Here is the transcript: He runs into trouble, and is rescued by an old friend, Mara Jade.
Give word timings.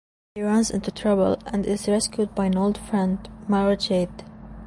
He 0.33 0.41
runs 0.41 0.71
into 0.71 0.89
trouble, 0.89 1.37
and 1.45 1.63
is 1.63 1.87
rescued 1.87 2.33
by 2.33 2.45
an 2.45 2.57
old 2.57 2.75
friend, 2.75 3.29
Mara 3.47 3.77
Jade. 3.77 4.23